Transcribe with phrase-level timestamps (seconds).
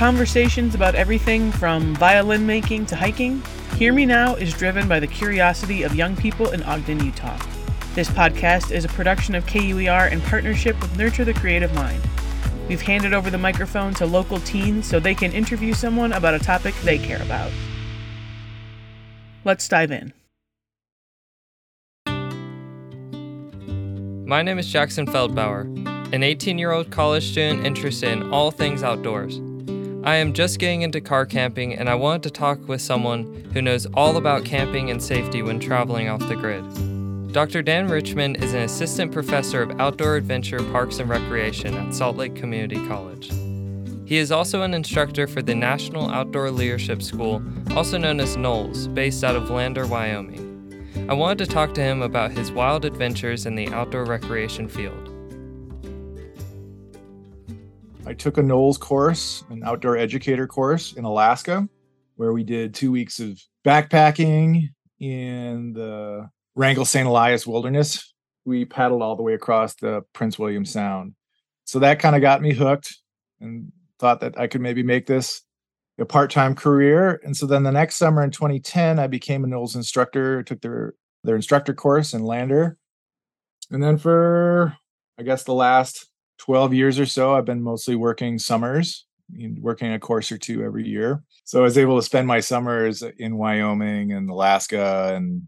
[0.00, 3.42] conversations about everything from violin making to hiking,
[3.76, 7.38] Hear Me Now is driven by the curiosity of young people in Ogden, Utah.
[7.94, 12.00] This podcast is a production of KUER in partnership with Nurture the Creative Mind.
[12.66, 16.38] We've handed over the microphone to local teens so they can interview someone about a
[16.38, 17.52] topic they care about.
[19.44, 20.14] Let's dive in.
[24.26, 28.82] My name is Jackson Feldbauer, an 18 year old college student interested in all things
[28.82, 29.42] outdoors.
[30.02, 33.60] I am just getting into car camping and I wanted to talk with someone who
[33.60, 36.64] knows all about camping and safety when traveling off the grid.
[37.34, 37.60] Dr.
[37.60, 42.34] Dan Richmond is an assistant professor of outdoor adventure, parks, and recreation at Salt Lake
[42.34, 43.30] Community College.
[44.06, 47.42] He is also an instructor for the National Outdoor Leadership School,
[47.76, 50.46] also known as NOLS, based out of Lander, Wyoming.
[51.10, 55.09] I wanted to talk to him about his wild adventures in the outdoor recreation field.
[58.10, 61.68] I took a NOLS course, an outdoor educator course in Alaska,
[62.16, 64.64] where we did two weeks of backpacking
[64.98, 67.06] in the Wrangell St.
[67.06, 68.12] Elias Wilderness.
[68.44, 71.14] We paddled all the way across the Prince William Sound.
[71.66, 72.92] So that kind of got me hooked
[73.40, 75.42] and thought that I could maybe make this
[76.00, 77.20] a part-time career.
[77.22, 80.94] And so then the next summer in 2010, I became a NOLS instructor, took their
[81.22, 82.76] their instructor course in Lander.
[83.70, 84.76] And then for
[85.16, 86.09] I guess the last
[86.40, 89.04] 12 years or so, I've been mostly working summers,
[89.60, 91.22] working a course or two every year.
[91.44, 95.42] So I was able to spend my summers in Wyoming and Alaska and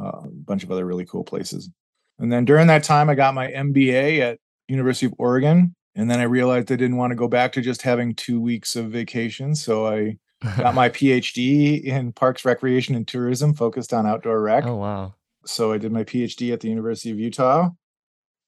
[0.00, 1.70] uh, a bunch of other really cool places.
[2.18, 5.74] And then during that time, I got my MBA at University of Oregon.
[5.94, 8.74] And then I realized I didn't want to go back to just having two weeks
[8.74, 9.54] of vacation.
[9.54, 10.16] So I
[10.56, 14.64] got my PhD in parks, recreation, and tourism, focused on outdoor rec.
[14.64, 15.14] Oh, wow.
[15.44, 17.70] So I did my PhD at the University of Utah.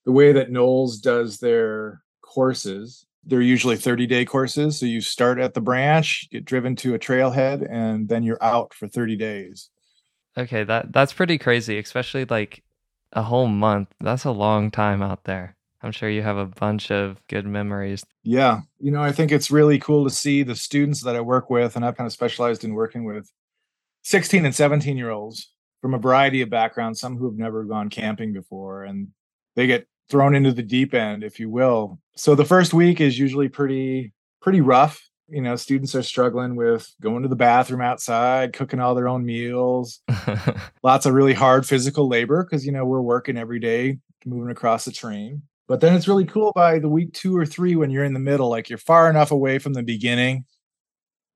[0.09, 4.81] The way that NOLS does their courses, they're usually 30 day courses.
[4.81, 8.72] So you start at the branch, get driven to a trailhead, and then you're out
[8.72, 9.69] for 30 days.
[10.34, 12.65] Okay, that that's pretty crazy, especially like
[13.12, 13.88] a whole month.
[14.00, 15.56] That's a long time out there.
[15.83, 18.03] I'm sure you have a bunch of good memories.
[18.22, 18.62] Yeah.
[18.78, 21.77] You know, I think it's really cool to see the students that I work with,
[21.77, 23.31] and I've kind of specialized in working with
[24.04, 25.53] 16 and 17 year olds
[25.83, 29.09] from a variety of backgrounds, some who have never gone camping before, and
[29.54, 31.99] they get thrown into the deep end, if you will.
[32.17, 35.05] So the first week is usually pretty, pretty rough.
[35.31, 39.27] You know students are struggling with going to the bathroom outside cooking all their own
[39.27, 40.01] meals.
[40.83, 44.85] Lots of really hard physical labor because you know we're working every day moving across
[44.85, 48.05] the train but then it's really cool by the week two or three when you're
[48.05, 50.45] in the middle like you're far enough away from the beginning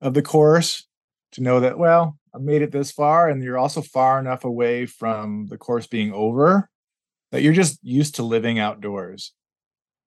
[0.00, 0.86] of the course
[1.30, 4.86] to know that well i made it this far and you're also far enough away
[4.86, 6.68] from the course being over
[7.32, 9.32] that you're just used to living outdoors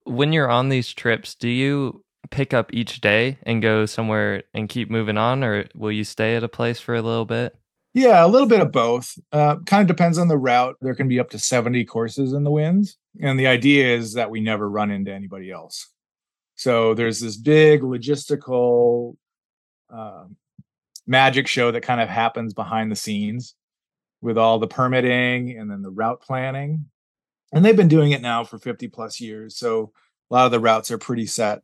[0.05, 4.69] when you're on these trips do you pick up each day and go somewhere and
[4.69, 7.55] keep moving on, or will you stay at a place for a little bit?
[7.93, 9.17] Yeah, a little bit of both.
[9.31, 10.75] Uh, kind of depends on the route.
[10.81, 12.97] There can be up to 70 courses in the winds.
[13.21, 15.89] And the idea is that we never run into anybody else.
[16.55, 19.15] So there's this big logistical
[19.89, 20.25] uh,
[21.07, 23.55] magic show that kind of happens behind the scenes
[24.21, 26.85] with all the permitting and then the route planning.
[27.55, 29.57] And they've been doing it now for 50 plus years.
[29.57, 29.93] So
[30.29, 31.61] a lot of the routes are pretty set.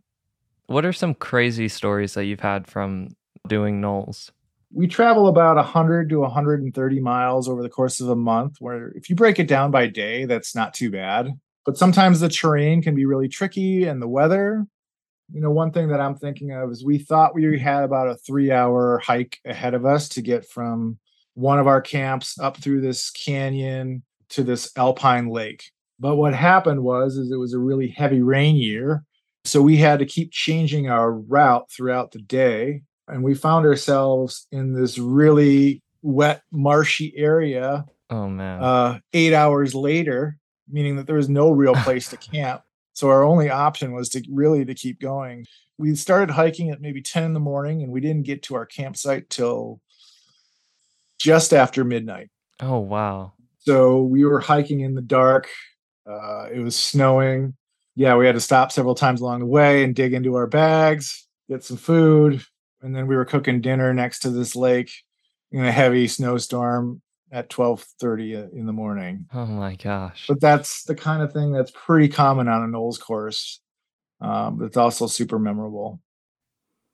[0.68, 3.10] What are some crazy stories that you've had from
[3.46, 4.32] doing NOLS?
[4.74, 9.10] We travel about 100 to 130 miles over the course of a month, where if
[9.10, 11.38] you break it down by day, that's not too bad.
[11.66, 14.66] But sometimes the terrain can be really tricky and the weather.
[15.34, 18.16] You know, one thing that I'm thinking of is we thought we had about a
[18.16, 21.00] three hour hike ahead of us to get from
[21.34, 25.72] one of our camps up through this canyon to this alpine lake.
[26.02, 29.06] But what happened was is it was a really heavy rain year
[29.44, 32.84] so we had to keep changing our route throughout the day.
[33.08, 37.86] And we found ourselves in this really wet, marshy area.
[38.10, 38.64] Oh, man.
[38.64, 40.38] Uh, eight hours later,
[40.70, 42.62] meaning that there was no real place to camp.
[42.94, 45.46] So our only option was to really to keep going.
[45.78, 48.66] We started hiking at maybe 10 in the morning and we didn't get to our
[48.66, 49.82] campsite till
[51.20, 52.30] just after midnight.
[52.60, 53.34] Oh, wow.
[53.60, 55.48] So we were hiking in the dark.
[56.10, 57.56] Uh, it was snowing
[57.96, 61.28] yeah, we had to stop several times along the way and dig into our bags,
[61.50, 62.44] get some food,
[62.82, 64.92] and then we were cooking dinner next to this lake
[65.52, 67.02] in a heavy snowstorm
[67.32, 69.26] at 12:30 in the morning.
[69.34, 70.26] Oh my gosh.
[70.28, 73.60] But that's the kind of thing that's pretty common on a NOLS course.
[74.22, 76.00] Um, but it's also super memorable.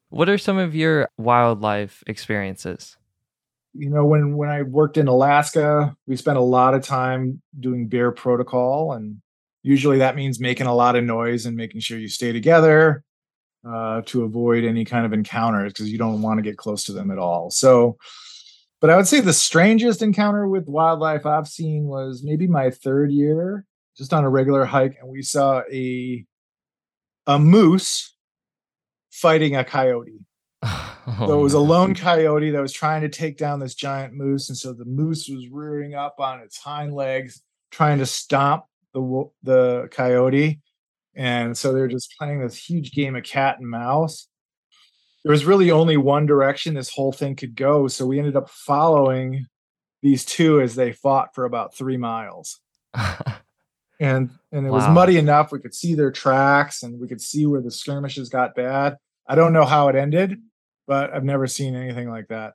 [0.10, 2.98] What are some of your wildlife experiences?
[3.78, 7.88] You know, when when I worked in Alaska, we spent a lot of time doing
[7.88, 9.22] bear protocol and
[9.68, 13.04] usually that means making a lot of noise and making sure you stay together
[13.68, 16.94] uh, to avoid any kind of encounters because you don't want to get close to
[16.94, 17.52] them at all.
[17.52, 17.98] So,
[18.80, 23.12] but I would say the strangest encounter with wildlife I've seen was maybe my third
[23.12, 23.66] year,
[23.98, 26.26] just on a regular hike, and we saw a
[27.26, 28.16] a moose
[29.12, 30.22] fighting a coyote.
[31.10, 34.14] Oh, So it was a lone coyote that was trying to take down this giant
[34.14, 38.66] moose, and so the moose was rearing up on its hind legs, trying to stomp
[38.94, 40.60] the the coyote,
[41.16, 44.28] and so they're just playing this huge game of cat and mouse.
[45.24, 48.50] There was really only one direction this whole thing could go, so we ended up
[48.50, 49.46] following
[50.02, 52.60] these two as they fought for about three miles.
[54.00, 57.48] And and it was muddy enough we could see their tracks and we could see
[57.48, 58.96] where the skirmishes got bad
[59.28, 60.38] i don't know how it ended
[60.88, 62.54] but i've never seen anything like that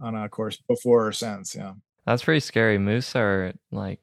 [0.00, 1.72] on a course before or since yeah
[2.06, 2.78] That's pretty scary.
[2.78, 4.00] Moose are like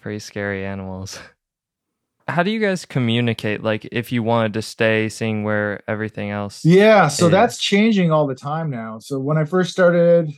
[0.00, 1.18] pretty scary animals.
[2.28, 3.62] How do you guys communicate?
[3.62, 6.64] Like, if you wanted to stay, seeing where everything else.
[6.64, 10.30] yeah so that's changing all the time now so when i first started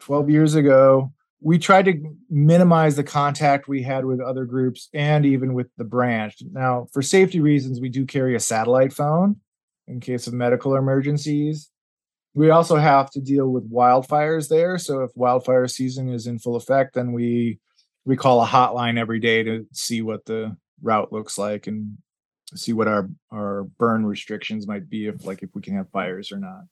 [0.00, 1.94] 12 years ago we tried to
[2.30, 7.02] minimize the contact we had with other groups and even with the branch now for
[7.02, 9.36] safety reasons we do carry a satellite phone
[9.86, 11.70] in case of medical emergencies.
[12.34, 16.56] We also have to deal with wildfires there so if wildfire season is in full
[16.56, 17.60] effect then we
[18.04, 21.96] we call a hotline every day to see what the route looks like and
[22.54, 26.32] see what our our burn restrictions might be if like if we can have fires
[26.32, 26.62] or not.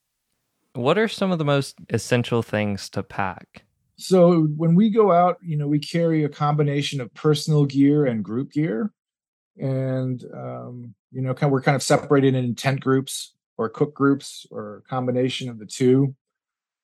[0.74, 3.64] What are some of the most essential things to pack?
[3.96, 8.24] so when we go out you know we carry a combination of personal gear and
[8.24, 8.90] group gear
[9.58, 14.46] and um, you know kind we're kind of separated in tent groups or cook groups
[14.50, 16.14] or combination of the two.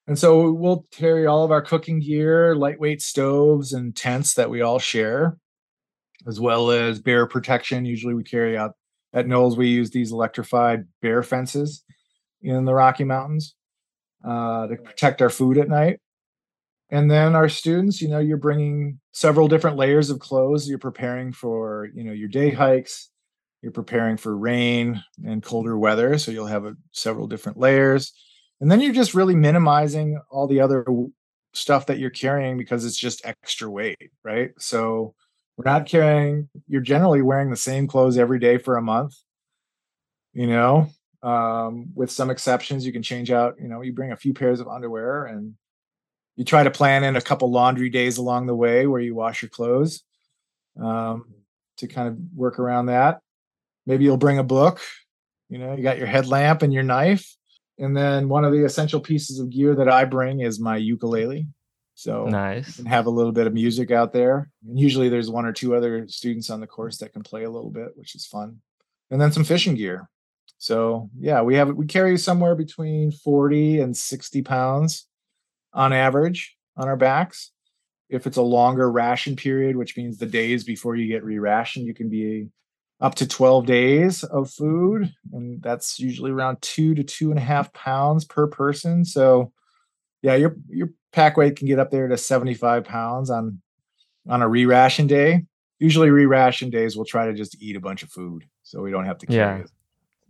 [0.07, 4.63] And so we'll carry all of our cooking gear lightweight stoves and tents that we
[4.63, 5.37] all share
[6.27, 7.85] as well as bear protection.
[7.85, 8.73] Usually we carry out
[9.13, 11.85] at NOLS we use these electrified bear fences
[12.43, 13.55] in the rocky mountains
[14.25, 16.01] uh, to protect our food at night
[16.91, 20.69] and then our students you know you're bringing several different layers of clothes.
[20.69, 23.11] You're preparing for you know your day hikes.
[23.63, 28.13] You're preparing for rain and colder weather so you'll have a, several different layers.
[28.61, 30.85] And then you're just really minimizing all the other
[31.55, 34.53] stuff that you're carrying because it's just extra weight right?
[34.59, 35.15] So
[35.57, 39.17] we're not carrying you're generally wearing the same clothes every day for a month
[40.33, 40.89] you know?
[41.21, 44.61] Um, with some exceptions you can change out you know you bring a few pairs
[44.61, 45.55] of underwear and
[46.39, 49.43] you try to plan in a couple laundry days along the way where you wash
[49.43, 50.05] your clothes
[50.81, 51.25] um,
[51.77, 53.21] to kind of work around that
[53.87, 54.81] maybe you'll bring a book
[55.49, 57.37] you know you got your headlamp and your knife
[57.79, 61.47] and then one of the essential pieces of gear that i bring is my ukulele
[61.99, 62.79] so Nice.
[62.79, 64.49] and have a little bit of music out there.
[64.65, 67.51] And usually there's one or two other students on the course that can play a
[67.51, 68.59] little bit, which is fun.
[69.11, 70.09] And then some fishing gear.
[70.59, 75.08] So yeah, we have we carry somewhere between 40 and 60 pounds
[75.73, 77.51] on average on our backs.
[78.09, 81.95] If it's a longer ration period, which means the days before you get re-rationed, you
[81.95, 82.49] can be
[83.01, 85.13] up to 12 days of food.
[85.33, 89.05] And that's usually around two to two and a half pounds per person.
[89.05, 89.53] So
[90.23, 93.61] yeah, your your pack weight can get up there to 75 pounds on
[94.29, 95.45] on a re-ration day.
[95.79, 99.05] Usually re-ration days we'll try to just eat a bunch of food so we don't
[99.07, 99.65] have to carry Yeah.
[99.65, 99.71] it.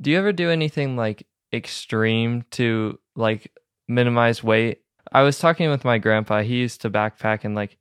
[0.01, 3.53] Do you ever do anything like extreme to like
[3.89, 4.83] minimize weight?
[5.13, 6.43] I was talking with my grandpa.
[6.43, 7.79] He used to backpack and like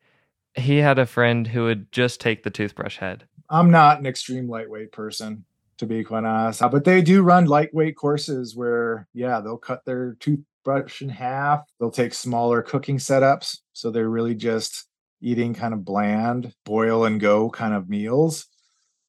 [0.55, 3.25] he had a friend who would just take the toothbrush head.
[3.49, 5.45] I'm not an extreme lightweight person,
[5.77, 6.61] to be quite honest.
[6.61, 11.61] But they do run lightweight courses where, yeah, they'll cut their toothbrush in half.
[11.79, 13.59] They'll take smaller cooking setups.
[13.73, 14.87] So they're really just
[15.21, 18.47] eating kind of bland, boil and go kind of meals.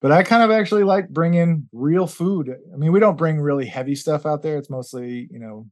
[0.01, 2.55] But I kind of actually like bringing real food.
[2.73, 4.57] I mean, we don't bring really heavy stuff out there.
[4.57, 5.67] It's mostly, you know,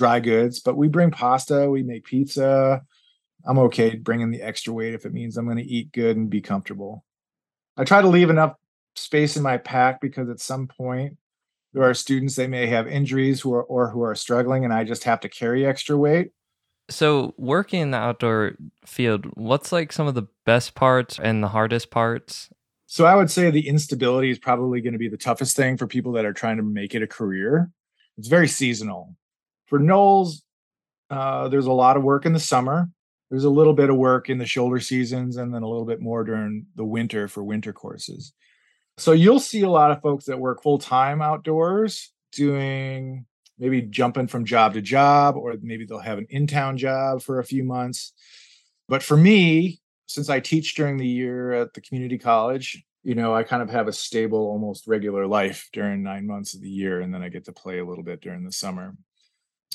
[0.00, 2.80] dry goods, but we bring pasta, we make pizza.
[3.44, 6.30] I'm okay bringing the extra weight if it means I'm going to eat good and
[6.30, 7.04] be comfortable.
[7.76, 8.54] I try to leave enough
[8.96, 11.18] space in my pack because at some point
[11.74, 14.84] there are students they may have injuries who are or who are struggling and I
[14.84, 16.30] just have to carry extra weight.
[16.88, 18.54] So, working in the outdoor
[18.86, 22.48] field, what's like some of the best parts and the hardest parts?
[22.86, 25.86] So I would say the instability is probably going to be the toughest thing for
[25.86, 27.70] people that are trying to make it a career.
[28.16, 29.14] It's very seasonal.
[29.70, 30.42] For NOLS,
[31.08, 32.90] uh, there's a lot of work in the summer.
[33.30, 36.00] There's a little bit of work in the shoulder seasons, and then a little bit
[36.00, 38.32] more during the winter for winter courses.
[38.98, 43.26] So you'll see a lot of folks that work full time outdoors doing
[43.58, 47.38] maybe jumping from job to job, or maybe they'll have an in town job for
[47.38, 48.12] a few months.
[48.88, 53.32] But for me, since I teach during the year at the community college, you know,
[53.32, 57.00] I kind of have a stable, almost regular life during nine months of the year,
[57.00, 58.96] and then I get to play a little bit during the summer.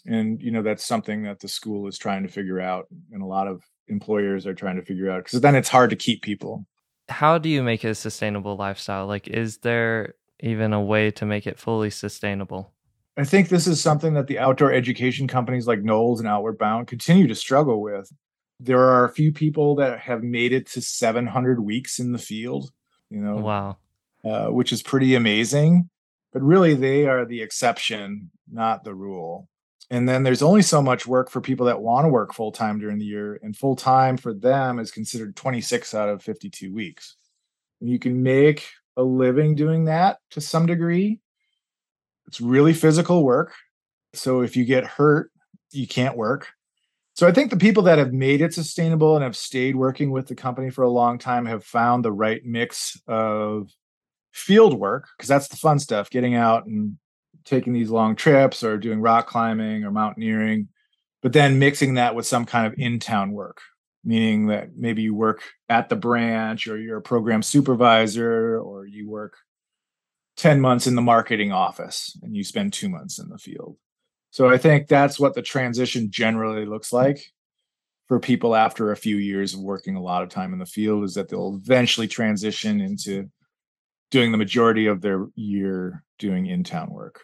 [0.06, 3.26] And you know, that's something that the school is trying to figure out, and a
[3.26, 6.66] lot of employers are trying to figure out because then it's hard to keep people.
[7.10, 9.08] How do you make it a sustainable lifestyle?
[9.08, 12.72] Like, is there even a way to make it fully sustainable?
[13.18, 16.88] I think this is something that the outdoor education companies like NOLS and Outward Bound
[16.88, 18.12] continue to struggle with.
[18.60, 22.72] There are a few people that have made it to 700 weeks in the field,
[23.10, 23.78] you know, Wow.
[24.24, 25.90] uh, which is pretty amazing.
[26.34, 29.48] But really, they are the exception, not the rule.
[29.92, 32.80] And then there's only so much work for people that want to work full time
[32.80, 37.16] during the year, and full time for them is considered 26 out of 52 weeks.
[37.82, 41.20] And you can make a living doing that to some degree.
[42.28, 43.54] It's really physical work.
[44.14, 45.32] So if you get hurt,
[45.72, 46.48] you can't work.
[47.14, 50.28] So I think the people that have made it sustainable and have stayed working with
[50.28, 53.70] the company for a long time have found the right mix of
[54.34, 56.98] field work because that's the fun stuff, getting out and
[57.46, 60.68] taking these long trips or doing rock climbing or mountaineering,
[61.22, 63.62] but then mixing that with some kind of in-town work,
[64.04, 69.10] meaning that maybe you work at the branch or you're a program supervisor or you
[69.10, 69.38] work
[70.38, 73.78] 10 months in the marketing office and you spend 2 months in the field.
[74.32, 77.24] So I think that's what the transition generally looks like
[78.08, 81.04] for people after a few years of working a lot of time in the field
[81.04, 83.30] is that they'll eventually transition into
[84.12, 87.22] doing the majority of their year doing in-town work.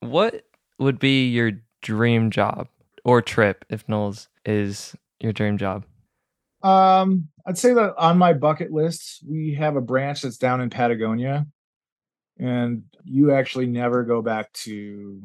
[0.00, 0.44] What
[0.78, 1.52] would be your
[1.82, 2.68] dream job
[3.04, 5.84] or trip if NOLS is your dream job?
[6.62, 10.70] Um, I'd say that on my bucket list, we have a branch that's down in
[10.70, 11.46] Patagonia,
[12.38, 15.22] and you actually never go back to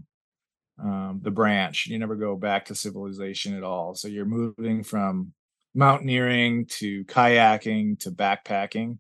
[0.82, 1.88] um, the branch.
[1.88, 3.96] You never go back to civilization at all.
[3.96, 5.34] So you're moving from
[5.74, 8.98] mountaineering to kayaking to backpacking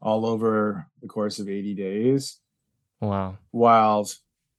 [0.00, 2.38] all over the course of 80 days.
[3.00, 3.38] Wow.
[3.52, 4.14] Wild,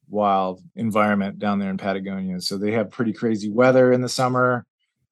[0.10, 2.40] wild environment down there in Patagonia.
[2.42, 4.66] So they have pretty crazy weather in the summer.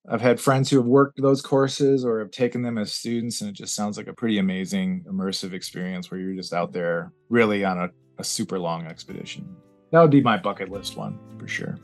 [0.09, 3.49] I've had friends who have worked those courses or have taken them as students, and
[3.49, 7.63] it just sounds like a pretty amazing immersive experience where you're just out there really
[7.63, 9.55] on a, a super long expedition.
[9.91, 11.77] That would be my bucket list one for sure.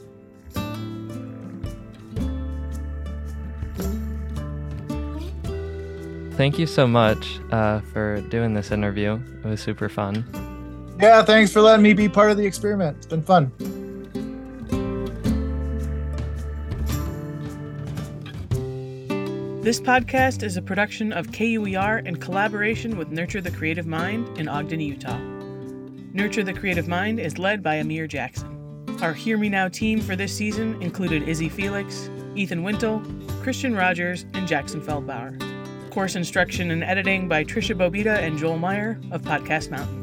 [6.40, 9.20] Thank you so much uh, for doing this interview.
[9.44, 10.49] It was super fun.
[11.02, 12.98] Yeah, thanks for letting me be part of the experiment.
[12.98, 13.54] It's been fun.
[19.62, 24.50] This podcast is a production of KUER in collaboration with Nurture the Creative Mind in
[24.50, 25.18] Ogden, Utah.
[26.12, 28.84] Nurture the Creative Mind is led by Amir Jackson.
[29.02, 33.02] Our Hear Me Now team for this season included Izzy Felix, Ethan Wintle,
[33.42, 35.40] Christian Rogers, and Jackson Feldbauer.
[35.92, 39.99] Course instruction and editing by Trisha Bobita and Joel Meyer of Podcast Mountain.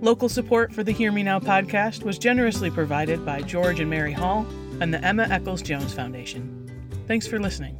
[0.00, 4.12] Local support for the Hear Me Now podcast was generously provided by George and Mary
[4.12, 4.46] Hall
[4.80, 6.60] and the Emma Eccles Jones Foundation.
[7.06, 7.78] Thanks for listening.